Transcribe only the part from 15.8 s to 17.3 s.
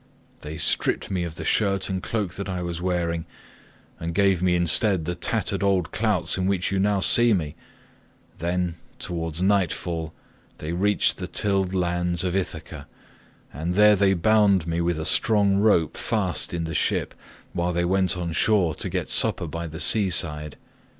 fast in the ship,